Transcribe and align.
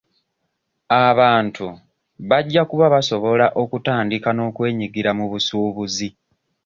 Abantu 1.07 1.67
bajja 2.29 2.61
kuba 2.69 2.85
basobola 2.95 3.45
okutandika 3.61 4.29
n'okwenyigira 4.33 5.11
mu 5.17 5.25
busuubuzi. 5.31 6.07